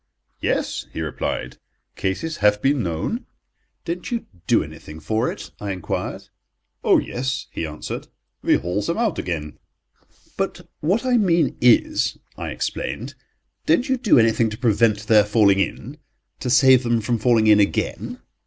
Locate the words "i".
5.59-5.71, 11.05-11.17, 12.35-12.49